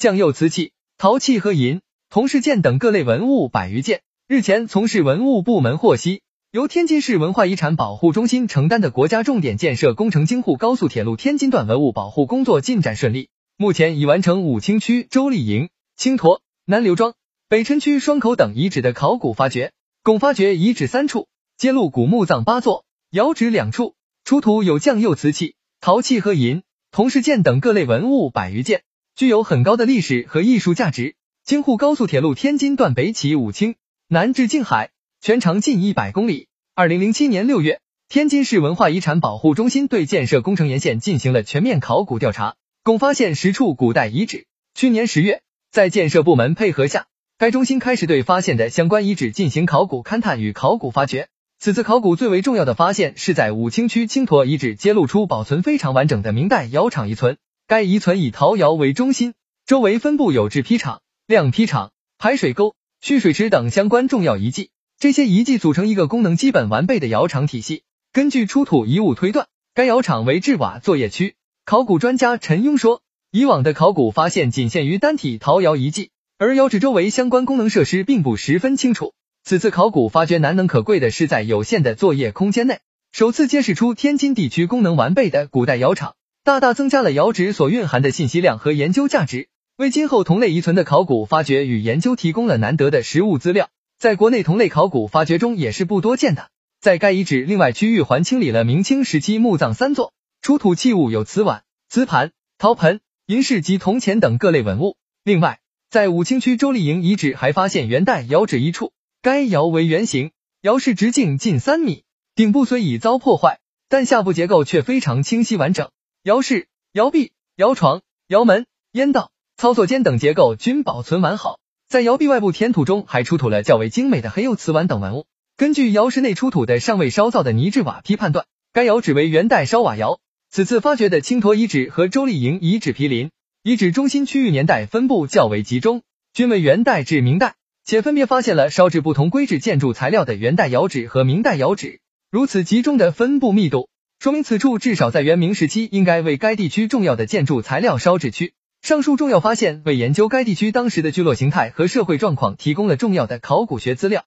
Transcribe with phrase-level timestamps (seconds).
[0.00, 4.00] 酱釉瓷器、陶器和银、铜饰件等各类文物百余件。
[4.26, 13.28] 日前，从市文物部门获悉，由天津市文化遗产保护中心承担的国家重点建设工程京沪高速铁路天津段文物保护工作进展顺利，
[13.58, 15.68] 目前已完成武清区周丽营、
[15.98, 17.12] 青坨、南刘庄、
[17.50, 19.72] 北辰区双口等遗址的考古发掘，
[20.02, 21.28] 共发掘遗址三处，
[21.58, 23.94] 揭露古墓葬八座，窑址两处，
[24.24, 28.82] 出土有酱釉瓷器、陶器和银、铜饰件等各类文物百余件，
[29.20, 31.14] 具有很高的历史和艺术价值。
[31.44, 33.74] 京沪高速铁路天津段北起武清。
[34.08, 36.48] 南至静海，全长近一百公里。
[36.74, 44.46] 二零零七年六月，天津市文化遗产保护中心对建设工程沿线进行了全面考古调查，共发现十处古代遗址。
[44.74, 47.04] 去年十月，在建设部门配合下，
[47.36, 51.28] 该中心开始对发现的相关遗址进行考古勘探与考古发掘。
[51.58, 57.36] 此次考古最为重要的发现是在武清区青坨遗址揭露出保存非常完整的明代窑厂遗存。
[57.70, 59.34] 该遗存以陶窑为中心，
[59.64, 62.74] 周围分布有制坯厂、晾坯厂、排水沟。
[63.00, 67.84] 蓄水池等相关重要遗迹，这些遗迹组成一个功能基本完备的窑厂体系。
[68.12, 71.36] 根据出土遗物推断，该窑厂为制瓦作业区。
[71.64, 79.14] 考古专家陈庸说，以往的考古发现仅限于单体陶窑遗迹，而窑址周围相关功能设施并不十分清楚。
[79.44, 82.80] 此次考古发掘难能可贵的是，在有限的作业空间内，
[83.12, 89.48] 首次揭示出天津地区功能完备的古代窑厂，大大增加了窑址所蕴含的信息量和研究价值。
[89.76, 96.48] 为今后同类遗存的考古发掘与研究提供了难得的实物资料，在国内同类考古发掘中也是不多见的。
[96.80, 104.96] 在该遗址另外区域还清理了明清时期墓葬三座，出土器物有瓷碗、瓷盘、陶盆、银饰及铜钱等各类文物。
[105.24, 105.60] 另外，
[105.90, 110.30] 在武清区周丽营遗址还发现元代窑址一处，该窑为圆形，
[110.62, 112.04] 窑室直径近三米，
[112.34, 113.60] 顶部虽已遭破坏，
[113.90, 115.90] 但下部结构却非常清晰完整。
[116.22, 119.30] 窑室、窑壁、窑床、窑门、烟道。
[119.56, 125.24] 操作间等结构均保存完好，在窑壁外部填土中还出土了较为精美的黑釉瓷碗等文物。
[125.56, 128.44] 根据窑室内出土的尚未烧造的泥质瓦坯判断，
[128.74, 130.18] 该窑址为元代烧瓦窑。
[130.50, 133.30] 此次发掘的青坨遗址和周丽营遗址毗邻，
[133.62, 136.02] 遗址中心区域年代分布较为集中，
[136.34, 137.54] 均为元代至明代，
[137.84, 142.00] 且分别发现了烧制不同规制建筑材料的元代窑址和明代窑址。
[142.30, 143.89] 如此集中的分布密度，
[144.20, 148.52] 说明此处至少在元明时期应该为该地区重要的建筑材料烧制区。
[148.82, 154.26] 上述重要发现为研究该地区当时的聚落形态和社会状况提供了重要的考古学资料。